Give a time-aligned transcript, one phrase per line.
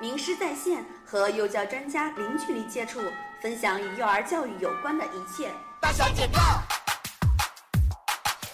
[0.00, 3.02] 名师在线和幼教专家零距离接触，
[3.42, 5.50] 分享与幼儿教育有关的一切。
[5.78, 6.40] 大小姐 Go，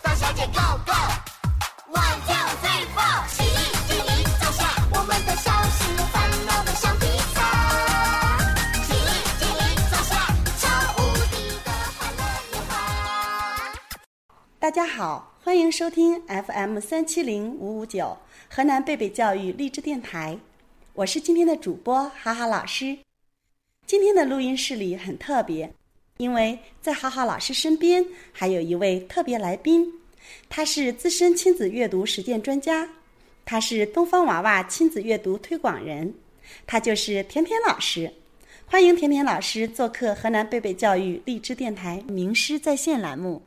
[0.02, 5.36] 大小姐 Go Go，One Two Three Four，起立敬礼坐下，我们的
[6.12, 7.38] 烦恼的橡皮擦。
[8.82, 9.06] 起立
[9.38, 10.26] 敬礼坐下，
[10.58, 10.66] 超
[10.98, 12.20] 无敌的快乐
[12.50, 12.74] 年华。
[14.58, 18.18] 大家好，欢迎收听 FM 三七零五五九
[18.52, 20.36] 河南贝贝教育励志电台，
[20.96, 22.96] 我是今天的主播哈哈老师。
[23.86, 25.70] 今天的录音室里很特别，
[26.16, 29.92] 因为在哈哈老师身边还有一位特别来宾，
[30.48, 32.88] 他是资深亲子阅读实践专家，
[33.44, 36.14] 他是东方娃娃亲子阅读推广人，
[36.66, 38.10] 他就是甜甜老师。
[38.64, 43.42] 欢迎甜甜老师做客河南贝贝教育励志电台名师在线栏目。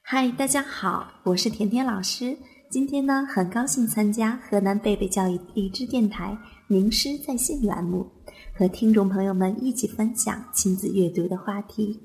[0.00, 2.38] 嗨，大家好，我是甜甜老师。
[2.76, 6.36] 今天呢，很高兴参加河南贝贝教育励志电台
[6.66, 8.06] 名师在线栏目，
[8.52, 11.98] 和听众朋友们一起分享亲子阅读的话题。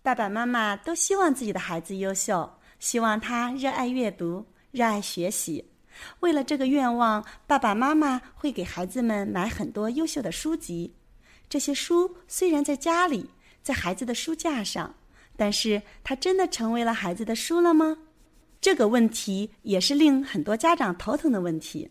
[0.00, 2.48] 爸爸妈妈都希望自己的孩子优秀，
[2.78, 5.72] 希望他热爱阅读、热爱学习。
[6.20, 10.94] 为了这个愿望，爸爸妈妈会给孩子们买很多优秀的书籍。
[11.48, 13.28] 这些书虽然在家里，
[13.60, 14.94] 在孩子的书架上，
[15.36, 17.96] 但是它真的成为了孩子的书了吗？
[18.60, 21.90] 这个问题也是令很多家长头疼的问题。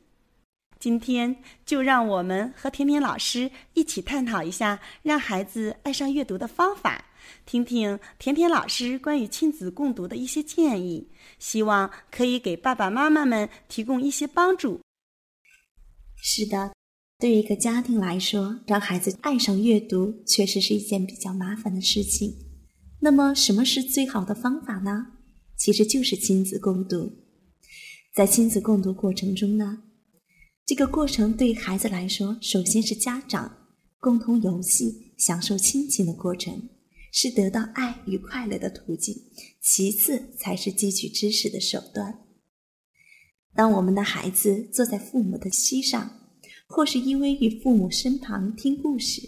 [0.79, 7.03] 今天就让我们和甜甜老师一起探讨一下让孩子爱上阅读的方法，
[7.45, 14.79] 听听甜甜老师关于亲子共读的一些建议，希望可以给爸爸妈妈们提供一些帮助。
[16.15, 16.71] 是的，
[17.17, 22.33] 对于一个家庭来说，让孩子爱上阅读确实是一件比较麻烦的事情。
[23.01, 25.07] 那么，什么是最好的方法呢？
[25.59, 27.11] 其实就是亲子共读。
[28.15, 29.83] 在亲子共读过程中呢，
[30.65, 33.67] 这个过程对孩子来说，首先是家长
[33.99, 36.69] 共同游戏、享受亲情的过程，
[37.11, 39.13] 是得到爱与快乐的途径；
[39.61, 42.25] 其次才是汲取知识的手段。
[43.53, 46.09] 当我们的孩子坐在父母的膝上，
[46.67, 49.21] 或是依偎于父母身旁听故事，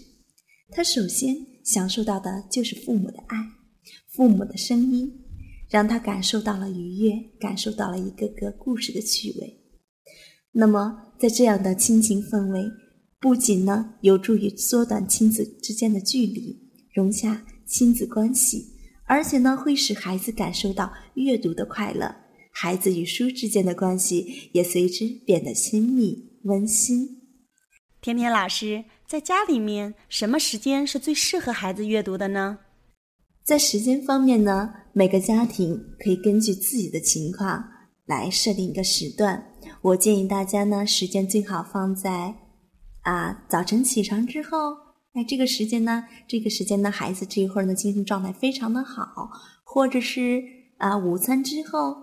[0.70, 3.36] 他首先享受到的就是父母的爱，
[4.08, 5.21] 父母的声音。
[5.72, 9.58] 让他感受到了愉悦，感受到了一个个故事的趣味。
[10.52, 12.70] 那么，在这样的亲情氛围，
[13.18, 16.58] 不仅呢有助于缩短亲子之间的距离，
[16.92, 18.66] 融洽亲子关系，
[19.06, 22.14] 而且呢会使孩子感受到阅读的快乐，
[22.52, 27.22] 孩子与书之间的关系也随之变得亲密温馨。
[28.02, 32.58] 甜甜老师，在家里面，什么时间是最适合孩子阅读的呢？
[33.44, 37.64] 在时间方面呢，每个家庭可以根据自己的情况
[38.06, 39.44] 来设定一个时段。
[39.80, 42.32] 我建议大家呢，时间最好放在
[43.02, 44.56] 啊早晨起床之后，
[45.14, 49.28] 哎这个时间呢，这个时间呢，孩子这一会儿呢精神状态非常的好，
[49.64, 50.40] 或者是
[50.78, 51.96] 啊午餐之后，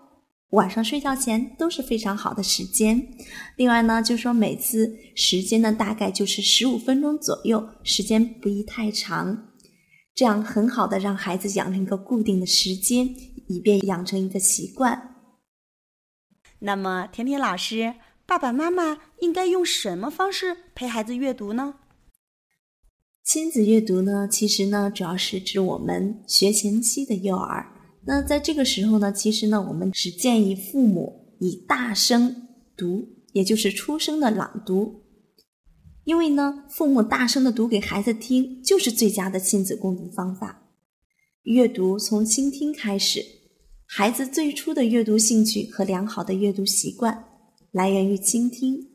[0.49, 3.01] 晚上睡觉前都是非常好的时间。
[3.55, 9.45] 另外呢，就说每次时间呢大概就是十五分钟左右，时间不宜太长。
[10.19, 13.07] 这样很好的让孩子养成一个固定的时间，
[13.47, 15.15] 以便养成一个习惯。
[16.59, 17.93] 那么，甜甜老师，
[18.25, 21.75] 爸爸妈妈应该用什么方式陪孩子阅读呢？
[23.23, 27.71] 亲子阅读呢，其实呢，主要是指我们学前期的幼儿。
[28.05, 35.01] 那在这个时候呢，其实呢，我们只建议父母以大声读，也就是出声的朗读。
[36.09, 40.67] 因为呢，父母大声的读给孩子听，就是最佳的亲子共读方法。
[41.43, 43.23] 阅读从倾听开始，
[43.85, 47.25] 孩子最初的阅读兴趣和良好的阅读习惯
[47.71, 48.89] 来源于倾听。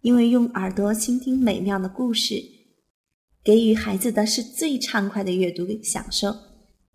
[0.00, 2.42] 因为用耳朵倾听美妙的故事，
[3.44, 6.34] 给予孩子的是最畅快的阅读享受，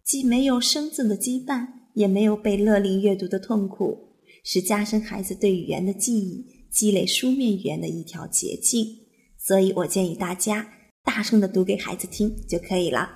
[0.03, 9.05] 既没有生字的羁绊，也没有被勒令阅读的痛苦，是加深孩子对语言的记忆、积累书面语言的一条捷径。
[9.47, 10.67] 所以我建议大家
[11.05, 13.09] 大声的读给孩子听就可以了。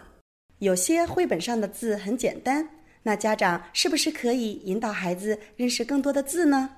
[0.59, 2.69] 有些绘本上的字很简单，
[3.03, 6.69] 那家长是不是可以引导孩子认识更多的字呢？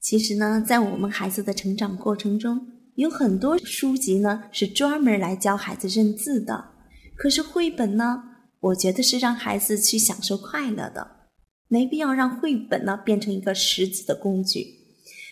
[0.00, 6.72] 其实呢，在我们孩子的成长过程中，有很多书籍呢是专门来教孩子认字的。
[7.16, 8.22] 可是绘本呢，
[8.60, 11.04] 我觉得是让孩子去享受快乐的，
[11.66, 14.64] 没必要让绘本呢变成一个识字的工具。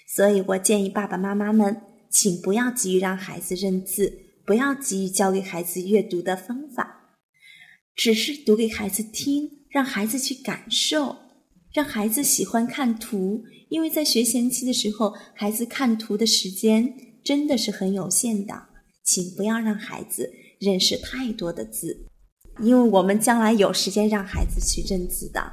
[0.08, 1.80] 所以我建议爸爸妈妈们。
[2.16, 7.10] 请不要急于让孩子认字，不要急于教给孩子阅读的方法，
[7.94, 11.14] 只是读给孩子听，让孩子去感受，
[11.74, 13.44] 让孩子喜欢看图。
[13.68, 16.90] 因为在学前期的时候，孩子看图的时间
[17.22, 18.68] 真的是很有限的，
[19.04, 22.06] 请不要让孩子认识太多的字，
[22.62, 25.52] 因为我们将来有时间让孩子去认字的。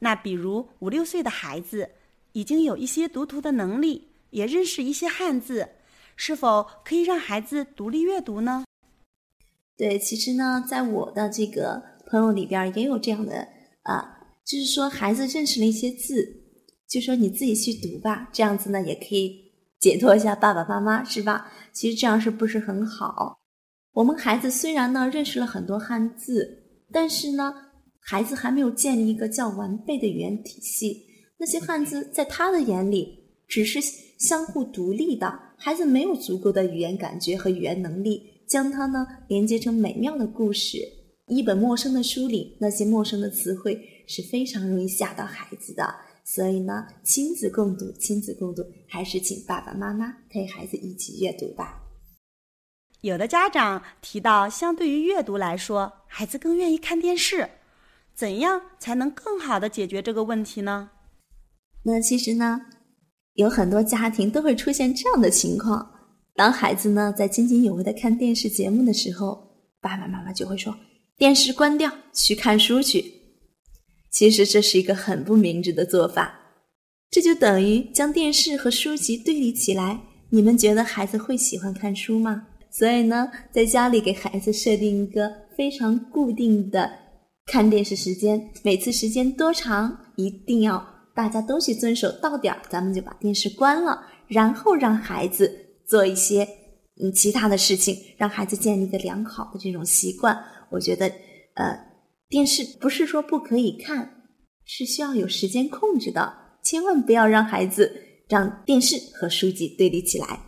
[0.00, 1.88] 那比如五六岁的孩子
[2.32, 5.68] 已经有一些读图的能力，也认识一些汉字，
[6.16, 8.64] 是否可以让孩子独立阅读呢？
[9.76, 13.48] 对，其实呢，在我的这个朋友里边也有这样的
[13.82, 16.42] 啊，就是说孩子认识了一些字，
[16.88, 21.50] 就说你自己去读吧，这样子呢也可以解脱一下爸爸妈妈，是吧？
[21.72, 23.38] 其实这样是不是很好？
[23.92, 27.66] 我们孩子虽然呢认识了很多汉字，但是呢。
[28.02, 31.06] 孩子还没有建立一个较完备的语言体系，
[31.38, 33.14] 那些汉字在他的眼里
[33.46, 33.78] 只是
[34.20, 35.40] 相互独立的。
[35.56, 40.78] 孩子没有足够的语言感觉和语言能力，将它呢连接成美妙的故事。
[41.26, 45.94] 一本陌生的书里，那些陌生的词汇是非常容易吓到孩子的。
[46.24, 51.82] 所以呢，亲子共读，亲子共读，还是请爸爸妈妈陪孩子一起阅读吧。
[53.00, 57.48] 有的家长提到，相对于阅读来说，孩子更愿意看电视。
[58.14, 60.90] 怎样才能更好的解决这个问题呢？
[61.84, 62.60] 那其实呢，
[63.34, 65.90] 有很多家庭都会出现这样的情况：
[66.34, 69.38] 当孩子呢在津津有味的看电视节目的时候，
[69.80, 70.74] 爸爸妈妈就会说
[71.16, 73.04] ：“电视关掉，去看书去。”
[74.10, 76.34] 其实这是一个很不明智的做法，
[77.10, 80.00] 这就等于将电视和书籍对立起来。
[80.30, 82.46] 你们觉得孩子会喜欢看书吗？
[82.70, 86.90] 所以呢，在家里给孩子设定一个非常固定的。
[87.46, 90.84] 看电视时间，每次时间多长，一定要
[91.14, 95.50] 大家都去遵守，到点儿咱们就把电视关了，然后让孩子
[95.86, 96.46] 做一些
[97.02, 100.38] 嗯其他的事情，让孩子建立一个良好的这种习惯。
[100.70, 101.06] 我觉得，
[101.54, 101.78] 呃，
[102.28, 104.22] 电视不是说不可以看，
[104.64, 107.92] 是需要有时间控制的，千万不要让孩子
[108.28, 110.40] 让电视和书籍对立起来。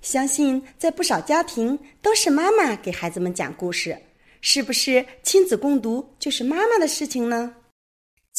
[0.00, 3.96] 相信在不少家庭都是妈妈给孩子们讲故事。
[4.40, 7.52] 是不是亲子共读就是妈妈的事情呢？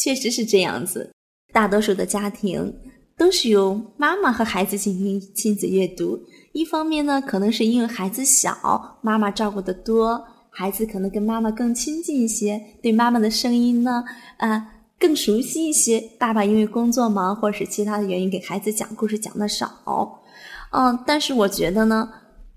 [0.02, 1.12] 确实是这样子，
[1.52, 2.74] 大多数的家庭
[3.18, 6.18] 都是由妈妈和孩子进行亲子阅读。
[6.52, 14.02] 一方面呢，可能是因为孩子小，妈妈照顾的多，孩子可能跟妈妈更亲近一些，对妈妈的声音呢，
[14.38, 14.66] 啊，
[14.98, 16.00] 更熟悉一些。
[16.18, 20.22] 爸爸因为工作忙或者是其他的原因，给孩子讲故事讲的少。
[20.72, 22.08] 嗯，但是我觉得呢。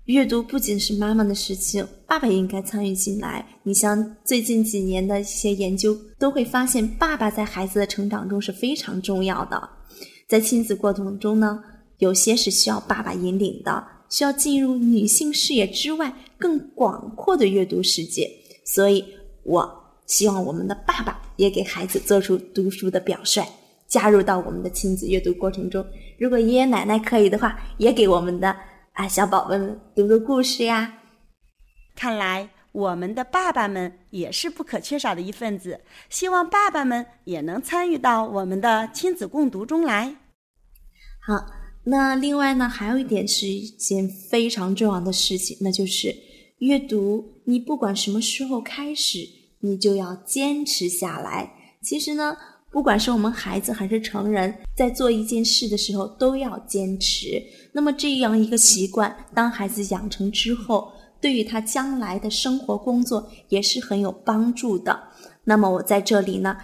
[0.04, 3.42] 阅读不仅是妈妈的事情，爸爸也应该参与进来。
[3.62, 9.66] 你像最近几年的一些研究，都会发现，爸爸在孩子的成长中是非常重要的。
[10.28, 11.58] 在亲子过程中呢，
[12.00, 18.30] 有些是需要爸爸引领的，需要进入女性视野之外更广阔的阅读世界。
[18.66, 19.02] 所以，
[19.42, 19.66] 我
[20.04, 23.42] 希望我们的爸爸也给孩子做出读书的表率，
[23.88, 25.82] 加入到我们的亲子阅读过程中。
[26.18, 28.54] 如果爷爷奶奶可以的话，也给我们的。
[28.94, 31.00] 啊，小宝贝们读个故事呀！
[31.96, 35.80] 看来我们的爸爸们也是不可缺少的一份子。
[36.08, 40.14] 希望爸爸们也能参与到我们的亲子共读中来。
[41.18, 41.44] 好，
[41.86, 46.14] 那另外呢，还有一点是一件非常重要的事情，那就是
[46.58, 47.42] 阅读。
[47.46, 49.18] 你不管什么时候开始，
[49.58, 51.52] 你就要坚持下来。
[51.82, 52.36] 其实呢。
[52.74, 57.40] 不管是我们孩子还是成人，在做一件事的时候都要坚持。
[57.70, 60.90] 那么这样一个习惯，当孩子养成之后，
[61.20, 65.00] 对于他将来的生活工作也是很有帮助的。
[65.44, 66.56] 那么我在这里呢，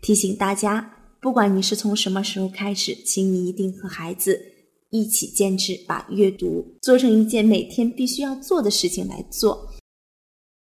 [0.00, 4.40] 提醒大家，不管你是从什么时候开始，请你一定和孩子
[4.88, 9.68] 一起坚持，把阅读做成一件每天必须要做的事情来做。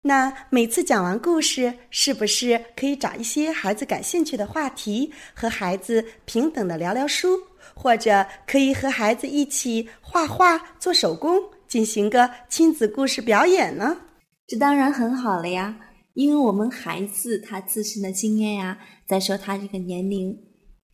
[0.08, 7.40] 那每次讲完故事，是不是可以找一些孩子感兴趣的话题，和孩子平等的聊聊书，
[7.74, 13.98] 或者可以和孩子一起画画、做手工，进行个亲子故事表演呢？
[14.46, 15.76] 这当然很好了呀，
[16.14, 20.38] 因为我们孩子他自身的经验呀，再说他这个年龄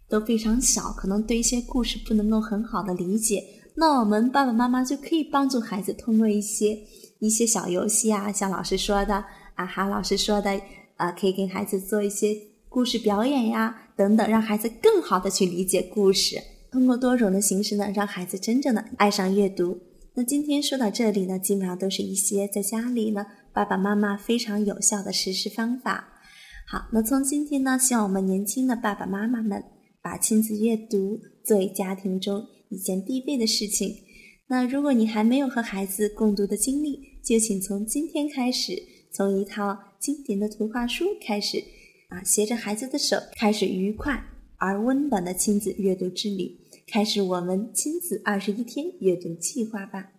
[0.08, 3.44] 都非常小，可能对一些故事不能够很好的理解，
[3.76, 6.78] 那我们爸爸妈妈就可以帮助孩子通过一些。
[7.22, 9.24] 一些小游戏啊，像老师说的
[9.54, 10.60] 啊，哈老师说的，
[10.96, 12.36] 啊，可以给孩子做一些
[12.68, 16.38] 故事表演呀，等等，让孩子更好的去理解故事。
[16.72, 19.80] 通过多种的形式呢，让孩子真正的爱上阅读。
[20.16, 23.24] 那今天说到这里呢，基本上都是一些在家里呢，
[23.54, 26.08] 爸爸妈妈非常有效的实施方法。
[26.68, 29.64] 好，那从今天呢，希望我们年轻的爸爸妈妈们
[30.02, 33.96] 把亲子阅读作为家庭中一件必备的事情。
[34.48, 41.64] 那如果你还没有和孩子共读的经历，就请从今天开始，从一套经典的图画书开始，
[42.10, 44.24] 啊，携着孩子的手，开始愉快
[44.58, 46.58] 而温暖的亲子阅读之旅。
[46.88, 50.10] 开始我们亲子二十一天阅读计划吧。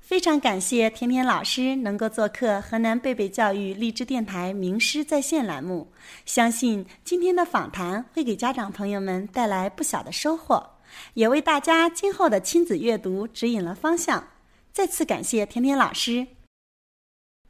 [0.00, 5.92] 非常感谢甜甜老师能够做客河南贝贝教育励志电台名师在线栏目，
[6.26, 10.70] 相信今天的访谈会给家长朋友们带来不小的收获，
[11.14, 14.26] 也为大家今后的亲子阅读指引了方向。
[14.72, 16.26] 再次感谢甜甜老师。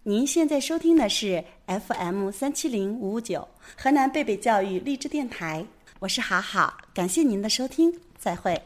[0.02, 5.64] 您现在收听的是 FM 三七零五五九河南贝贝教育励志电台，
[6.00, 8.60] 我是好好，感谢您的收听，再会。